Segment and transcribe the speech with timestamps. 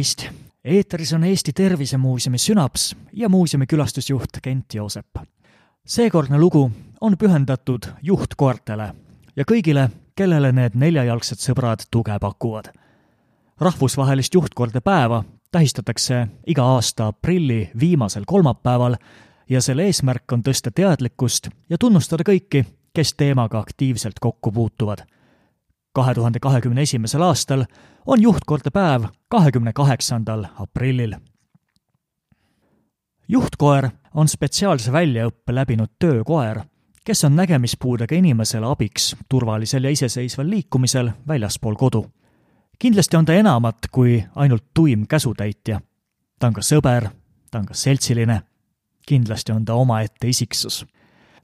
[0.00, 0.28] tervist!
[0.64, 5.16] eetris on Eesti Tervisemuuseumi sünaps ja muuseumi külastusjuht Kent Joosep.
[5.86, 8.94] seekordne lugu on pühendatud juhtkoertele
[9.36, 12.72] ja kõigile, kellele need neljajalgsed sõbrad tuge pakuvad.
[13.60, 18.96] rahvusvahelist juhtkoerte päeva tähistatakse iga aasta aprilli viimasel kolmapäeval
[19.48, 22.64] ja selle eesmärk on tõsta teadlikkust ja tunnustada kõiki,
[22.94, 25.04] kes teemaga aktiivselt kokku puutuvad
[25.92, 27.64] kahe tuhande kahekümne esimesel aastal
[28.06, 31.14] on juhtkoerte päev kahekümne kaheksandal aprillil.
[33.28, 36.60] juhtkoer on spetsiaalse väljaõppe läbinud töökoer,
[37.04, 42.06] kes on nägemispuudega inimesele abiks turvalisel ja iseseisval liikumisel väljaspool kodu.
[42.78, 45.80] kindlasti on ta enamat kui ainult tuim käsutäitja.
[46.38, 47.08] ta on ka sõber,
[47.50, 48.42] ta on ka seltsiline,
[49.06, 50.86] kindlasti on ta omaette isiksus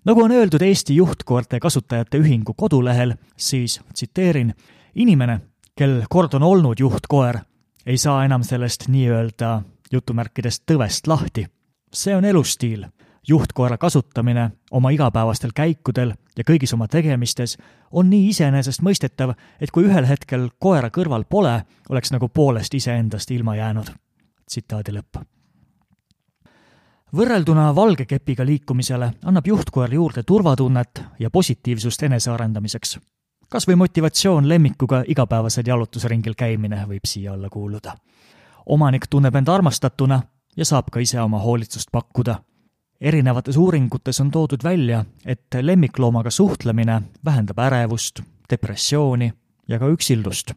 [0.07, 4.55] nagu on öeldud Eesti Juhtkoerte Kasutajate Ühingu kodulehel, siis tsiteerin,
[4.95, 5.41] inimene,
[5.77, 7.39] kel kord on olnud juhtkoer,
[7.87, 9.63] ei saa enam sellest nii-öelda
[9.93, 11.47] jutumärkides tõvest lahti.
[11.93, 12.87] see on elustiil.
[13.29, 17.59] juhtkoera kasutamine oma igapäevastel käikudel ja kõigis oma tegemistes
[17.91, 23.57] on nii iseenesestmõistetav, et kui ühel hetkel koera kõrval pole, oleks nagu poolest iseendast ilma
[23.57, 23.91] jäänud.
[24.47, 25.36] tsitaadi lõpp
[27.15, 32.99] võrrelduna valge kepiga liikumisele annab juhtkoer juurde turvatunnet ja positiivsust enesearendamiseks.
[33.49, 37.97] kas või motivatsioon lemmikuga igapäevasel jalutusringil käimine võib siia alla kuuluda.
[38.67, 40.23] omanik tunneb end armastatuna
[40.57, 42.41] ja saab ka ise oma hoolitsust pakkuda.
[43.01, 49.33] erinevates uuringutes on toodud välja, et lemmikloomaga suhtlemine vähendab ärevust, depressiooni
[49.69, 50.53] ja ka üksildust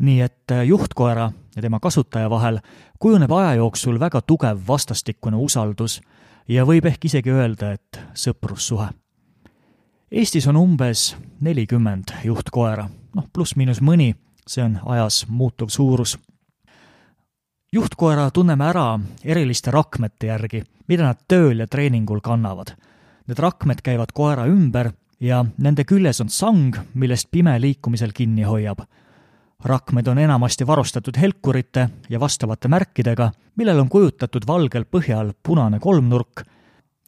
[0.00, 2.58] nii et äh, juhtkoera ja tema kasutaja vahel
[2.98, 6.00] kujuneb aja jooksul väga tugev vastastikune usaldus
[6.48, 8.88] ja võib ehk isegi öelda, et sõprussuhe.
[10.10, 14.14] Eestis on umbes nelikümmend juhtkoera, noh, pluss-miinus mõni,
[14.48, 16.18] see on ajas muutuv suurus.
[17.72, 22.74] juhtkoera tunneme ära eriliste rakmete järgi, mida nad tööl ja treeningul kannavad.
[23.26, 28.80] Need rakmed käivad koera ümber ja nende küljes on sang, millest pime liikumisel kinni hoiab
[29.64, 36.44] rakmed on enamasti varustatud helkurite ja vastavate märkidega, millel on kujutatud valgel põhjal punane kolmnurk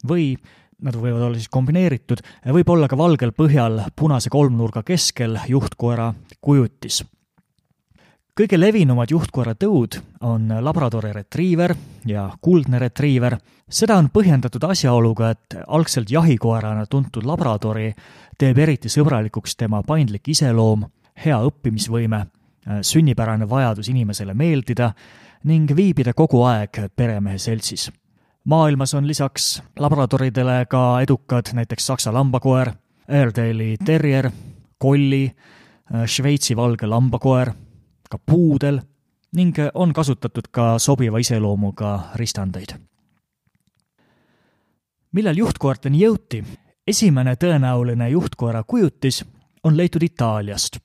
[0.09, 0.35] või
[0.83, 2.21] nad võivad olla siis kombineeritud,
[2.55, 7.05] võib olla ka valgel põhjal punase kolmnurga keskel juhtkoera kujutis.
[8.41, 11.75] kõige levinumad juhtkoera tõud on Labradori retriiver
[12.07, 13.39] ja kuldne retriiver.
[13.71, 17.95] seda on põhjendatud asjaoluga, et algselt jahikoerana tuntud Labradori
[18.39, 20.85] teeb eriti sõbralikuks tema paindlik iseloom,
[21.25, 22.27] hea õppimisvõime
[22.83, 24.93] sünnipärane vajadus inimesele meeldida
[25.45, 27.91] ning viibida kogu aeg peremehe seltsis.
[28.45, 32.73] maailmas on lisaks labradoridele ka edukad näiteks saksa lambakoer,
[33.09, 34.31] Airedale'i terrier,
[34.79, 35.33] kolli,
[35.95, 37.53] äh, Šveitsi valge lambakoer,
[38.11, 38.81] ka puudel
[39.33, 42.79] ning on kasutatud ka sobiva iseloomuga ristandeid.
[45.13, 46.45] millal juhtkoerteni jõuti?
[46.87, 49.25] esimene tõenäoline juhtkoera kujutis
[49.65, 50.79] on leitud Itaaliast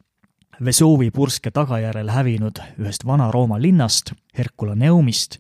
[0.66, 5.38] Vesuvi purske tagajärjel hävinud ühest Vana-Rooma linnast, Herculaneumist,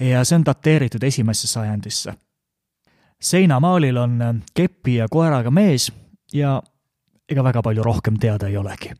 [0.00, 2.14] ja see on dateeritud esimesse sajandisse.
[3.20, 5.92] seinamaalil on kepi ja koeraga mees
[6.32, 6.62] ja
[7.28, 8.92] ega väga palju rohkem teada ei olegi.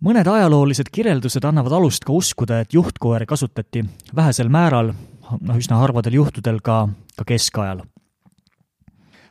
[0.00, 3.84] mõned ajaloolised kirjeldused annavad alust ka uskuda, et juhtkoeri kasutati
[4.16, 4.92] vähesel määral,
[5.40, 7.82] noh, üsna harvadel juhtudel ka, ka keskajal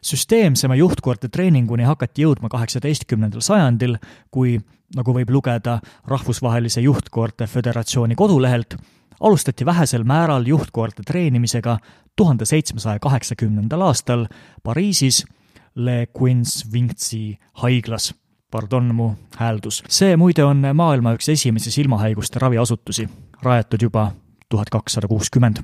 [0.05, 3.97] süsteemsema juhtkoerte treeninguni hakati jõudma kaheksateistkümnendal sajandil,
[4.31, 4.59] kui,
[4.95, 8.77] nagu võib lugeda Rahvusvahelise Juhtkoerte Föderatsiooni kodulehelt,
[9.19, 11.77] alustati vähesel määral juhtkoerte treenimisega
[12.16, 14.27] tuhande seitsmesaja kaheksakümnendal aastal
[14.63, 15.23] Pariisis
[15.75, 18.13] Le Quince-Vinci haiglas.
[18.51, 19.83] Pardon mu hääldus.
[19.89, 23.09] see muide on maailma üks esimesi silmahaiguste raviasutusi,
[23.41, 24.11] rajatud juba
[24.49, 25.59] tuhat kakssada kuuskümmend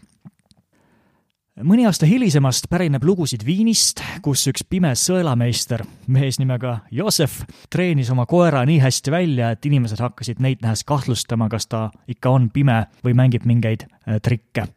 [1.59, 7.41] mõni aasta hilisemast pärineb lugusid Viinist, kus üks pime sõelameister, mees nimega Joosef,
[7.73, 12.31] treenis oma koera nii hästi välja, et inimesed hakkasid neid nähes kahtlustama, kas ta ikka
[12.31, 14.67] on pime või mängib mingeid äh, trikke.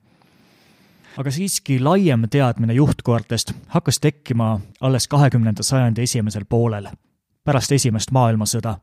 [1.17, 6.89] aga siiski laiem teadmine juhtkoertest hakkas tekkima alles kahekümnenda sajandi esimesel poolel,
[7.45, 8.79] pärast Esimest maailmasõda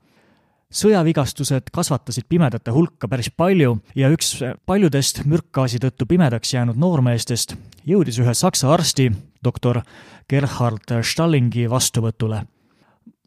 [0.71, 7.55] sõjavigastused kasvatasid pimedate hulka päris palju ja üks paljudest mürkgaasi tõttu pimedaks jäänud noormeestest
[7.87, 9.09] jõudis ühe saksa arsti,
[9.43, 9.81] doktor
[10.29, 12.45] Gerhard Stallingi vastuvõtule.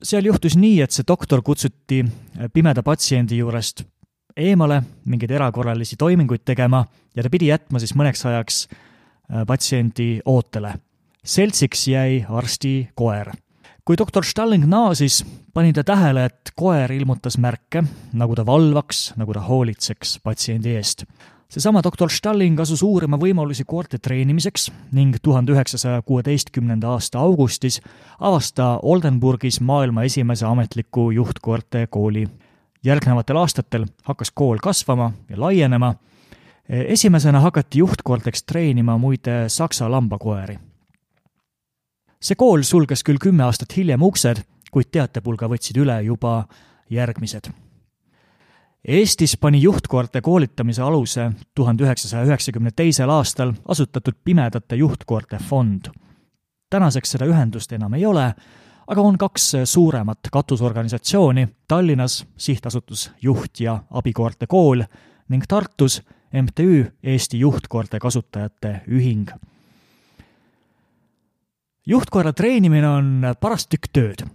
[0.02, 2.04] seal juhtus nii, et see doktor kutsuti
[2.52, 3.84] pimeda patsiendi juurest
[4.36, 6.84] eemale mingeid erakorralisi toiminguid tegema
[7.16, 8.66] ja ta pidi jätma siis mõneks ajaks
[9.46, 10.74] patsiendi ootele.
[11.24, 13.32] seltsiks jäi arsti koer
[13.84, 15.20] kui doktor Stalling naasis,
[15.54, 17.82] pani ta tähele, et koer ilmutas märke,
[18.16, 21.04] nagu ta valvaks, nagu ta hoolitseks patsiendi eest.
[21.48, 27.80] seesama doktor Stalling asus uurima võimalusi koerte treenimiseks ning tuhande üheksasaja kuueteistkümnenda aasta augustis
[28.20, 32.28] avas ta Oldenburgis maailma esimese ametliku juhtkoerte kooli.
[32.84, 35.94] järgnevatel aastatel hakkas kool kasvama ja laienema.
[36.68, 40.58] esimesena hakati juhtkoorteks treenima muide saksa lambakoeri
[42.24, 44.40] see kool sulges küll kümme aastat hiljem uksed,
[44.72, 46.44] kuid teatepulga võtsid üle juba
[46.90, 47.50] järgmised.
[48.84, 55.88] Eestis pani juhtkoerte koolitamise aluse tuhande üheksasaja üheksakümne teisel aastal asutatud Pimedate Juhtkoerte Fond.
[56.70, 58.34] tänaseks seda ühendust enam ei ole,
[58.86, 64.82] aga on kaks suuremat katusorganisatsiooni, Tallinnas sihtasutus Juht- ja Abikoerte Kool
[65.28, 69.30] ning Tartus MTÜ Eesti Juhtkoerte Kasutajate Ühing
[71.86, 74.26] juhtkoera treenimine on paras tükk tööd.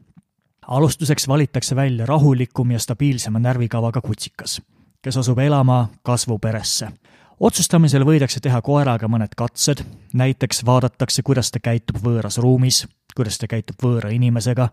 [0.67, 4.61] alustuseks valitakse välja rahulikum ja stabiilsema närvikavaga kutsikas,
[5.01, 6.91] kes asub elama kasvuperesse.
[7.39, 13.47] otsustamisel võidakse teha koeraga mõned katsed, näiteks vaadatakse, kuidas ta käitub võõras ruumis, kuidas ta
[13.47, 14.69] käitub võõra inimesega,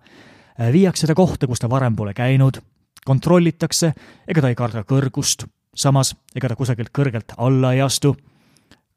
[0.73, 2.61] viiakse ta kohta, kus ta varem pole käinud,
[3.05, 3.93] kontrollitakse,
[4.28, 8.17] ega ta ei karda kõrgust, samas ega ta kusagilt kõrgelt alla ei astu,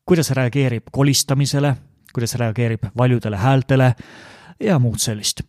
[0.05, 1.75] kuidas reageerib kolistamisele
[2.19, 3.95] kuidas reageerib valjudele häältele
[4.59, 5.41] ja muud sellist.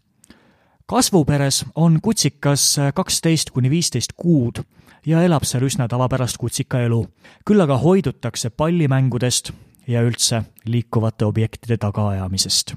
[0.86, 4.62] kasvuperes on kutsikas kaksteist kuni viisteist kuud
[5.06, 7.06] ja elab seal üsna tavapärast kutsikaelu.
[7.44, 9.50] küll aga hoidutakse pallimängudest
[9.86, 12.74] ja üldse liikuvate objektide tagaajamisest.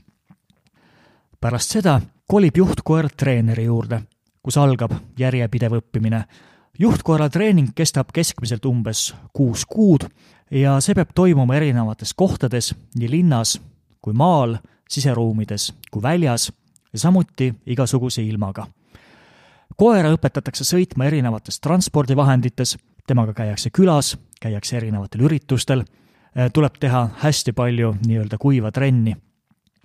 [1.42, 4.02] pärast seda kolib juhtkoer treeneri juurde,
[4.42, 6.24] kus algab järjepidev õppimine.
[6.80, 10.10] juhtkoera treening kestab keskmiselt umbes kuus kuud
[10.52, 13.60] ja see peab toimuma erinevates kohtades nii linnas
[14.04, 14.58] kui maal,
[14.90, 16.52] siseruumides kui väljas
[16.94, 18.68] ja samuti igasuguse ilmaga.
[19.78, 22.78] koera õpetatakse sõitma erinevates transpordivahendites,
[23.08, 25.84] temaga käiakse külas, käiakse erinevatel üritustel,
[26.36, 29.16] eh, tuleb teha hästi palju nii-öelda kuiva trenni.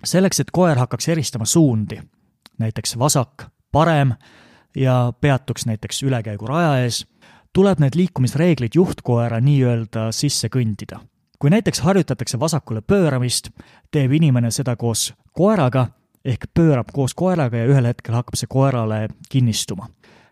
[0.05, 1.99] selleks, et koer hakkaks eristama suundi,
[2.57, 4.13] näiteks vasak, parem
[4.75, 7.05] ja peatuks näiteks ülekäiguraja ees,
[7.53, 10.99] tuleb need liikumisreeglid juhtkoera nii-öelda sisse kõndida
[11.39, 13.49] kui näiteks harjutatakse vasakule pööramist,
[13.91, 15.87] teeb inimene seda koos koeraga,
[16.25, 19.87] ehk pöörab koos koeraga ja ühel hetkel hakkab see koerale kinnistuma.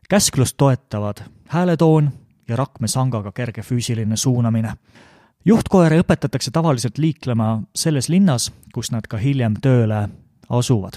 [0.10, 1.18] käsklust toetavad
[1.48, 2.12] hääletoon
[2.48, 4.74] ja rakmesangaga kerge füüsiline suunamine.
[5.46, 10.10] juhtkoeri õpetatakse tavaliselt liiklema selles linnas, kus nad ka hiljem tööle
[10.50, 10.94] asuvad.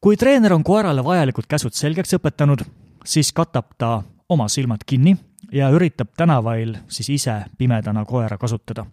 [0.00, 2.64] kui treener on koerale vajalikud käsud selgeks õpetanud,
[3.04, 5.16] siis katab ta oma silmad kinni
[5.52, 8.86] ja üritab tänavail siis ise pimedana koera kasutada.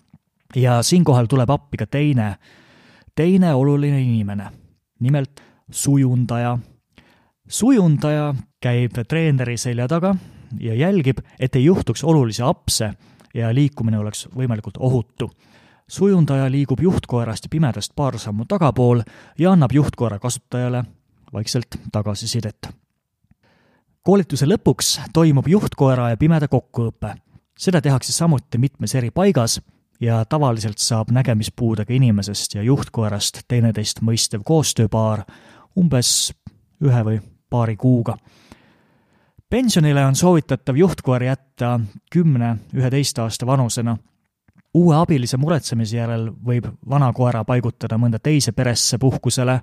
[0.56, 2.36] ja siinkohal tuleb appi ka teine,
[3.16, 4.50] teine oluline inimene,
[5.00, 5.42] nimelt
[5.72, 6.58] sujundaja.
[7.48, 10.16] sujundaja käib treeneri selja taga
[10.60, 12.94] ja jälgib, et ei juhtuks olulisi apse
[13.34, 15.32] ja liikumine oleks võimalikult ohutu.
[15.88, 19.02] sujundaja liigub juhtkoerast ja pimedast paar sammu tagapool
[19.40, 20.84] ja annab juhtkoera kasutajale
[21.34, 22.85] vaikselt tagasisidet
[24.06, 27.16] koolituse lõpuks toimub juhtkoera ja pimeda kokkuõpe.
[27.58, 29.62] seda tehakse samuti mitmes eri paigas
[30.00, 35.24] ja tavaliselt saab nägemispuudega inimesest ja juhtkoerast teineteist mõistev koostööpaar
[35.78, 36.34] umbes
[36.84, 38.18] ühe või paari kuuga.
[39.50, 41.80] pensionile on soovitatav juhtkoer jätta
[42.12, 43.98] kümne, üheteist aasta vanusena
[44.76, 49.56] uue abilise muretsemise järel võib vana koera paigutada mõnda teise peresse puhkusele,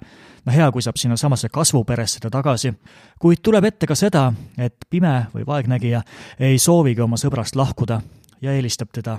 [0.47, 2.73] no hea, kui saab sinnasamasse kasvuperesse ta tagasi,
[3.21, 6.00] kuid tuleb ette ka seda, et pime või vaegnägija
[6.40, 8.00] ei soovigi oma sõbrast lahkuda
[8.42, 9.19] ja eelistab teda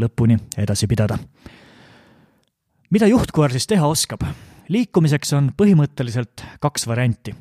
[0.00, 1.18] lõpuni edasi pidada.
[2.90, 4.24] mida juhtkoer siis teha oskab?
[4.68, 7.34] liikumiseks on põhimõtteliselt kaks varianti.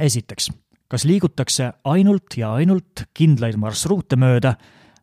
[0.00, 0.50] esiteks,
[0.88, 4.54] kas liigutakse ainult ja ainult kindlaid marsruute mööda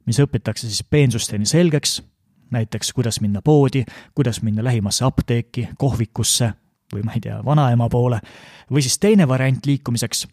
[0.06, 2.02] mis õpitakse siis peensusteni selgeks,
[2.52, 3.84] näiteks kuidas minna poodi,
[4.16, 6.54] kuidas minna lähimasse apteeki, kohvikusse
[6.94, 8.20] või ma ei tea, vanaema poole,
[8.72, 10.28] või siis teine variant liikumiseks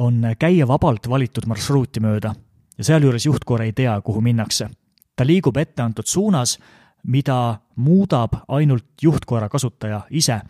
[0.00, 2.34] on käia vabalt valitud marsruuti mööda
[2.78, 4.70] ja sealjuures juhtkoer ei tea, kuhu minnakse.
[5.16, 6.58] ta liigub etteantud suunas,
[7.06, 10.40] mida muudab ainult juhtkoera kasutaja ise.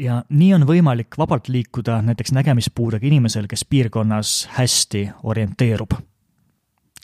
[0.00, 5.92] ja nii on võimalik vabalt liikuda näiteks nägemispuudega inimesel, kes piirkonnas hästi orienteerub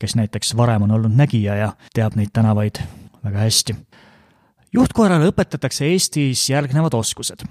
[0.03, 2.83] kes näiteks varem on olnud nägija ja teab neid tänavaid
[3.25, 3.77] väga hästi.
[4.73, 7.45] juhtkoerale õpetatakse Eestis järgnevad oskused.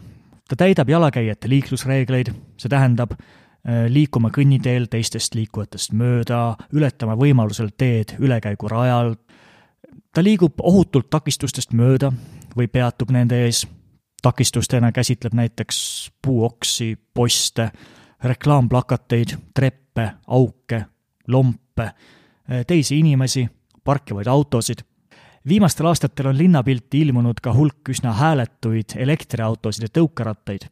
[0.50, 8.18] ta täidab jalakäijate liiklusreegleid, see tähendab äh, liikuma kõnniteel teistest liikujatest mööda, ületama võimalusel teed
[8.20, 9.16] ülekäigurajal,
[10.14, 12.12] ta liigub ohutult takistustest mööda
[12.58, 13.64] või peatub nende ees,
[14.22, 17.72] takistustena käsitleb näiteks puuoksi, poste,
[18.24, 20.86] reklaamplakateid, treppe, auke,
[21.28, 21.92] lompe,
[22.68, 23.50] teisi inimesi,
[23.84, 24.80] parkivaid autosid.
[25.48, 30.68] viimastel aastatel on linnapilti ilmunud ka hulk üsna hääletuid elektriautosid ja tõukerattaid.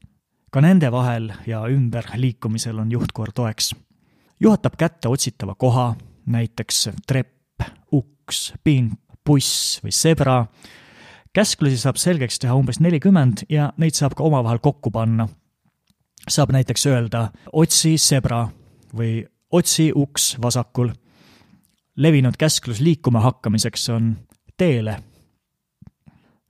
[0.51, 3.75] ka nende vahel ja ümber liikumisel on juhtkoer toeks.
[4.39, 5.95] juhatab kätte otsitava koha,
[6.25, 8.93] näiteks trepp, uks, pink,
[9.25, 10.45] buss või zebra
[11.33, 15.27] käsklusi saab selgeks teha umbes nelikümmend ja neid saab ka omavahel kokku panna.
[16.29, 18.48] saab näiteks öelda otsi zebra
[18.93, 20.89] või otsi uks vasakul.
[22.00, 24.18] Levinud käsklus liikuma hakkamiseks on
[24.58, 25.00] teele.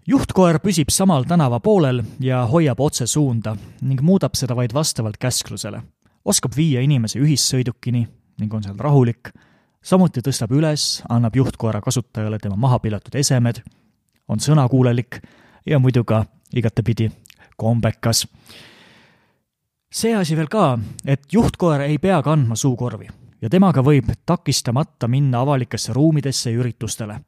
[0.08, 5.82] juhtkoer püsib samal tänava poolel ja hoiab otse suunda ning muudab seda vaid vastavalt käsklusele.
[6.25, 8.08] oskab viia inimese ühissõidukini
[8.39, 9.32] ning on seal rahulik
[9.84, 13.63] samuti tõstab üles, annab juhtkoera kasutajale tema maha pillatud esemed
[14.27, 15.22] on sõnakuulelik
[15.65, 17.10] ja muidu ka igatepidi
[17.58, 18.27] kombekas.
[19.91, 23.10] see asi veel ka, et juhtkoer ei pea kandma suukorvi
[23.41, 27.19] ja temaga võib takistamata minna avalikesse ruumidesse ja üritustele.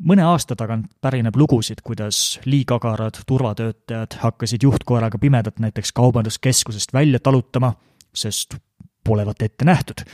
[0.00, 7.74] mõne aasta tagant pärineb lugusid, kuidas liigagarad turvatöötajad hakkasid juhtkoeraga pimedat näiteks kaubanduskeskusest välja talutama,
[8.14, 8.56] sest
[9.04, 10.04] polevat ette nähtud.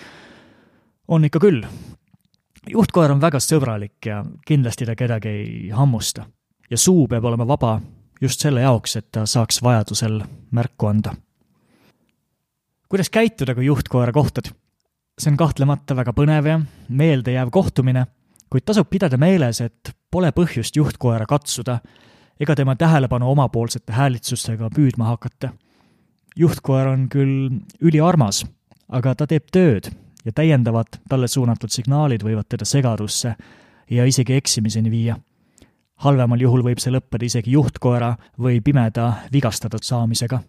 [1.09, 1.63] on ikka küll,
[2.71, 6.27] juhtkoer on väga sõbralik ja kindlasti ta kedagi ei hammusta.
[6.71, 7.81] ja suu peab olema vaba
[8.21, 11.15] just selle jaoks, et ta saaks vajadusel märku anda.
[12.89, 14.55] kuidas käituda, kui juhtkoera kohtad?
[15.17, 16.59] See on kahtlemata väga põnev ja
[16.89, 18.07] meeldejääv kohtumine,
[18.53, 21.79] kuid tasub pidada meeles, et pole põhjust juhtkoera katsuda
[22.41, 25.53] ega tema tähelepanu omapoolsete häälitsustega püüdma hakata.
[26.37, 28.45] juhtkoer on küll üliarmas,
[28.89, 29.89] aga ta teeb tööd
[30.25, 33.35] ja täiendavad talle suunatud signaalid võivad teda segadusse
[33.91, 35.17] ja isegi eksimiseni viia.
[35.97, 40.41] halvemal juhul võib see lõppeda isegi juhtkoera või pimeda vigastatud saamisega.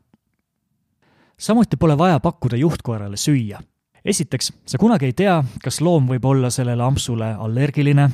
[1.40, 3.62] samuti pole vaja pakkuda juhtkoerale süüa.
[4.08, 8.08] Esiteks, sa kunagi ei tea, kas loom võib olla sellele ampsule allergiline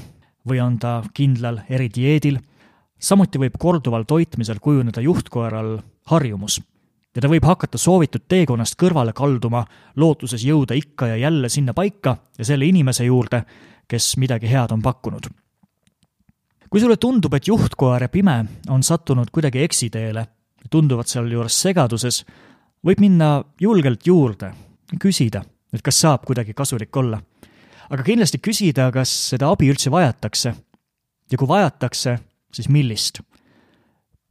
[0.50, 2.40] või on ta kindlal eridieedil,
[3.00, 5.78] samuti võib korduval toitmisel kujuneda juhtkoeral
[6.10, 6.60] harjumus
[7.14, 9.64] ja ta võib hakata soovitud teekonnast kõrvale kalduma,
[9.96, 13.44] lootuses jõuda ikka ja jälle sinna paika ja selle inimese juurde,
[13.88, 15.30] kes midagi head on pakkunud.
[16.70, 20.26] kui sulle tundub, et juhtkoer ja pime on sattunud kuidagi eksiteele,
[20.70, 22.24] tunduvad sealjuures segaduses,
[22.82, 24.54] võib minna julgelt juurde
[25.00, 27.22] küsida, et kas saab kuidagi kasulik olla.
[27.89, 30.56] aga kindlasti küsida, kas seda abi üldse vajatakse.
[31.32, 32.20] ja kui vajatakse,
[32.53, 33.22] siis millist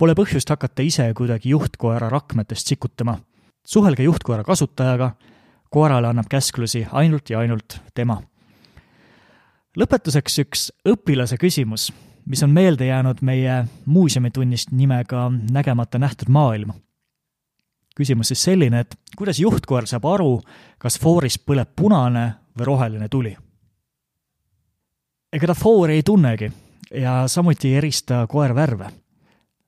[0.02, 3.20] Pole põhjust hakata ise kuidagi juhtkoera rakmetest sikutama.
[3.64, 5.12] suhelge juhtkoera kasutajaga,
[5.70, 8.16] koerale annab käsklusi ainult ja ainult tema.
[9.78, 11.92] lõpetuseks üks õpilase küsimus,
[12.26, 16.72] mis on meelde jäänud meie muuseumitunnist nimega Nägemata nähtud maailm.
[17.96, 20.40] Küsimus siis selline, et kuidas juhtkoer saab aru,
[20.78, 22.26] kas fooris põleb punane
[22.58, 23.36] või roheline tuli?
[25.32, 26.50] ega ta foori ei tunnegi
[27.00, 28.90] ja samuti ei erista koer värve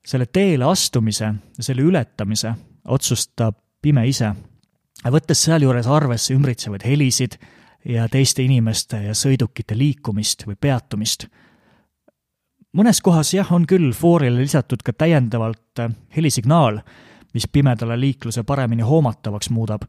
[0.05, 1.25] selle teele astumise
[1.57, 2.53] ja selle ületamise
[2.85, 4.31] otsustab pime ise,
[5.05, 7.39] võttes sealjuures arvesse ümbritsevaid helisid
[7.89, 11.27] ja teiste inimeste ja sõidukite liikumist või peatumist.
[12.73, 15.81] mõnes kohas jah, on küll foorile lisatud ka täiendavalt
[16.15, 16.81] helisignaal,
[17.35, 19.83] mis pimedale liikluse paremini hoomatavaks muudab,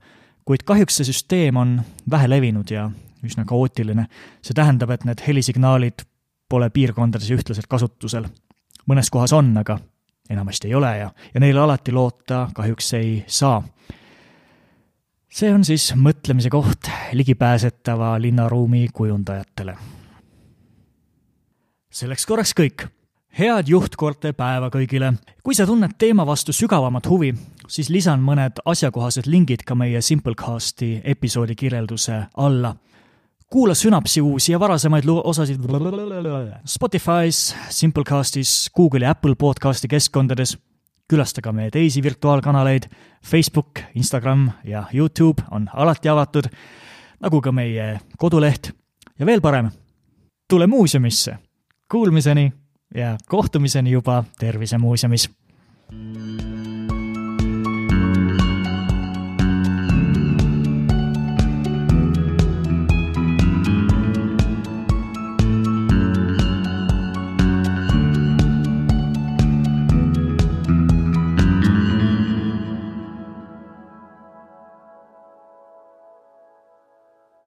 [0.45, 1.77] kuid kahjuks see süsteem on
[2.11, 2.89] vähelevinud ja
[3.25, 4.07] üsna kaootiline.
[4.43, 6.03] see tähendab, et need helisignaalid
[6.49, 8.27] pole piirkondades ühtlaselt kasutusel.
[8.91, 9.79] mõnes kohas on, aga
[10.31, 13.63] enamasti ei ole ja, ja neile alati loota kahjuks ei saa.
[15.29, 19.77] see on siis mõtlemise koht ligipääsetava linnaruumi kujundajatele.
[21.91, 22.89] selleks korraks kõik.
[23.39, 25.13] Head juhtkoorte päeva kõigile!
[25.45, 27.35] kui sa tunned teema vastu sügavamat huvi,
[27.69, 32.75] siis lisan mõned asjakohased lingid ka meie Simplecasti episoodi kirjelduse alla
[33.53, 35.61] kuula Synapsi uusi ja varasemaid osasid
[36.67, 40.59] Spotify's, Simplecastis, Google ja Apple podcasti keskkondades.
[41.09, 42.83] külasta ka meie teisi virtuaalkanaleid,
[43.27, 46.45] Facebook, Instagram ja Youtube on alati avatud,
[47.21, 48.73] nagu ka meie koduleht.
[49.19, 49.71] ja veel parem,
[50.49, 51.39] tule muuseumisse.
[51.91, 55.31] Kuulmiseni ja kohtumiseni juba Tervisemuuseumis.